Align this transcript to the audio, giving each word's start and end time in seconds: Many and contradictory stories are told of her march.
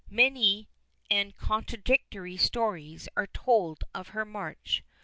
Many 0.09 0.67
and 1.11 1.37
contradictory 1.37 2.35
stories 2.35 3.07
are 3.15 3.27
told 3.27 3.83
of 3.93 4.07
her 4.07 4.25
march. 4.25 4.83